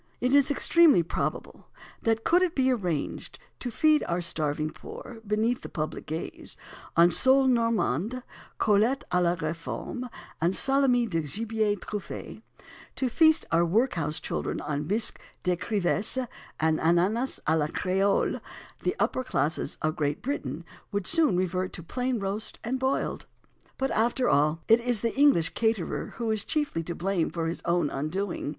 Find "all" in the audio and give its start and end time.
24.27-24.61